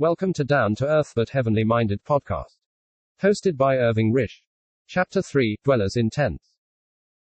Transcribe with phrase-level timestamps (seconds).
[0.00, 2.56] Welcome to Down to Earth but Heavenly Minded podcast.
[3.22, 4.42] Hosted by Irving Risch.
[4.88, 6.56] Chapter 3 Dwellers in Tents.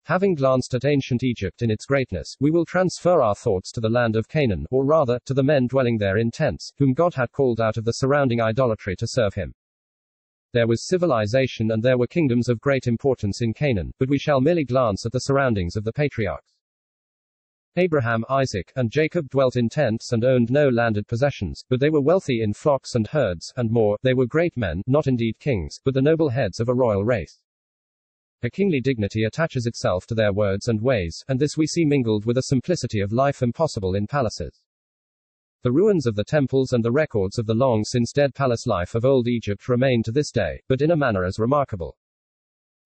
[0.04, 3.88] Having glanced at ancient Egypt in its greatness, we will transfer our thoughts to the
[3.88, 7.32] land of Canaan, or rather, to the men dwelling there in tents, whom God had
[7.32, 9.54] called out of the surrounding idolatry to serve him.
[10.52, 14.42] There was civilization and there were kingdoms of great importance in Canaan, but we shall
[14.42, 16.57] merely glance at the surroundings of the patriarchs.
[17.78, 22.02] Abraham, Isaac, and Jacob dwelt in tents and owned no landed possessions, but they were
[22.02, 25.94] wealthy in flocks and herds, and more, they were great men, not indeed kings, but
[25.94, 27.40] the noble heads of a royal race.
[28.42, 32.26] A kingly dignity attaches itself to their words and ways, and this we see mingled
[32.26, 34.64] with a simplicity of life impossible in palaces.
[35.64, 38.96] The ruins of the temples and the records of the long since dead palace life
[38.96, 41.98] of old Egypt remain to this day, but in a manner as remarkable.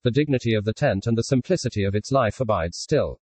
[0.03, 3.19] The dignity of the tent and the simplicity of its life abides still.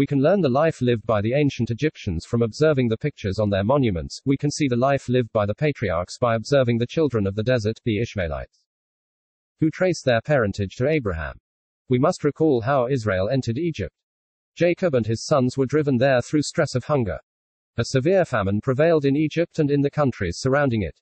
[0.00, 3.50] We can learn the life lived by the ancient Egyptians from observing the pictures on
[3.50, 4.22] their monuments.
[4.24, 7.42] We can see the life lived by the patriarchs by observing the children of the
[7.42, 8.64] desert, the Ishmaelites,
[9.58, 11.36] who trace their parentage to Abraham.
[11.90, 13.94] We must recall how Israel entered Egypt.
[14.54, 17.18] Jacob and his sons were driven there through stress of hunger.
[17.76, 20.98] A severe famine prevailed in Egypt and in the countries surrounding it.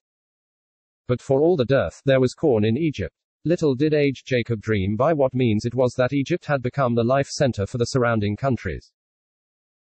[1.07, 3.15] But for all the dearth, there was corn in Egypt.
[3.45, 7.03] Little did aged Jacob dream by what means it was that Egypt had become the
[7.03, 8.91] life center for the surrounding countries.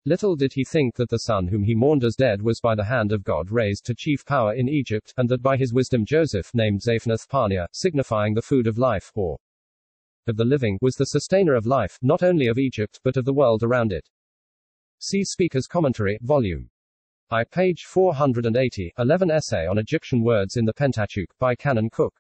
[0.06, 2.84] Little did he think that the son whom he mourned as dead was by the
[2.84, 6.52] hand of God raised to chief power in Egypt, and that by his wisdom Joseph,
[6.54, 9.38] named Zaphnath Paaneah, signifying the food of life, or
[10.28, 13.34] of the living, was the sustainer of life, not only of Egypt, but of the
[13.34, 14.08] world around it.
[15.00, 16.70] See Speaker's Commentary, Volume
[17.32, 22.14] I, page 480, 11 Essay on Egyptian Words in the Pentateuch, by Canon Cook.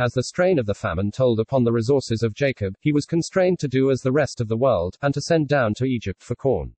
[0.00, 3.58] As the strain of the famine told upon the resources of Jacob, he was constrained
[3.58, 6.36] to do as the rest of the world, and to send down to Egypt for
[6.36, 6.76] corn.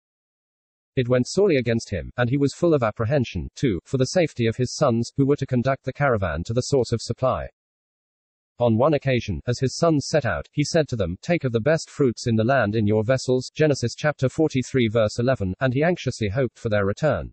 [0.94, 4.46] It went sorely against him, and he was full of apprehension, too, for the safety
[4.46, 7.48] of his sons, who were to conduct the caravan to the source of supply.
[8.60, 11.60] On one occasion, as his sons set out, he said to them, Take of the
[11.60, 15.84] best fruits in the land in your vessels, Genesis chapter 43 verse 11, and he
[15.84, 17.32] anxiously hoped for their return.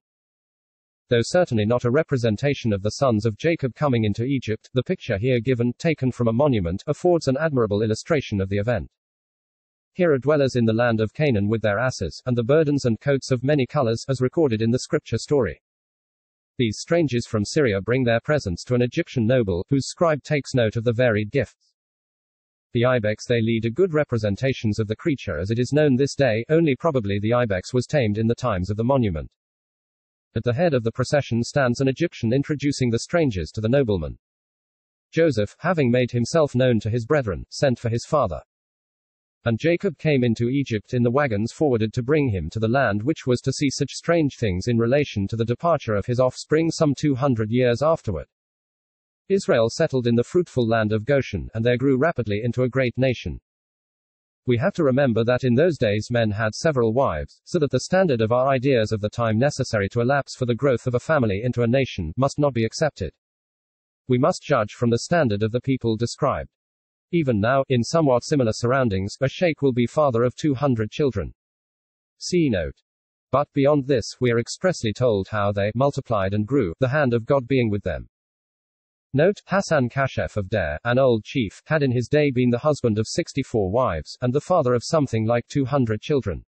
[1.07, 5.19] Though certainly not a representation of the sons of Jacob coming into Egypt, the picture
[5.19, 8.89] here given, taken from a monument, affords an admirable illustration of the event.
[9.93, 12.99] Here are dwellers in the land of Canaan with their asses, and the burdens and
[12.99, 15.61] coats of many colors, as recorded in the scripture story.
[16.57, 20.75] These strangers from Syria bring their presents to an Egyptian noble, whose scribe takes note
[20.75, 21.73] of the varied gifts.
[22.73, 26.15] The ibex they lead are good representations of the creature as it is known this
[26.15, 29.29] day, only probably the ibex was tamed in the times of the monument.
[30.35, 34.17] At the head of the procession stands an Egyptian introducing the strangers to the nobleman.
[35.11, 38.41] Joseph, having made himself known to his brethren, sent for his father.
[39.45, 43.03] And Jacob came into Egypt in the wagons forwarded to bring him to the land
[43.03, 46.69] which was to see such strange things in relation to the departure of his offspring
[46.69, 48.27] some two hundred years afterward.
[49.29, 52.97] Israel settled in the fruitful land of Goshen, and there grew rapidly into a great
[52.97, 53.39] nation.
[54.47, 57.79] We have to remember that in those days men had several wives, so that the
[57.79, 60.99] standard of our ideas of the time necessary to elapse for the growth of a
[60.99, 63.11] family into a nation must not be accepted.
[64.07, 66.51] We must judge from the standard of the people described.
[67.11, 71.33] Even now, in somewhat similar surroundings, a sheikh will be father of 200 children.
[72.19, 72.75] See note.
[73.31, 77.25] But beyond this, we are expressly told how they multiplied and grew, the hand of
[77.25, 78.09] God being with them.
[79.15, 82.99] Note, Hassan Kashef of Deir, an old chief, had in his day been the husband
[82.99, 86.43] of 64 wives, and the father of something like 200 children.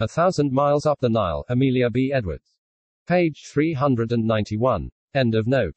[0.00, 2.10] A thousand miles up the Nile, Amelia B.
[2.12, 2.56] Edwards.
[3.06, 4.90] Page 391.
[5.14, 5.76] End of note.